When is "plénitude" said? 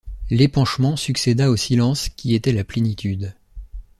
2.63-3.35